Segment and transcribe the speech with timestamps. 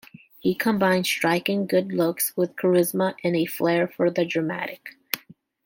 [0.39, 4.97] He combined striking good looks with charisma and a flair for the dramatic.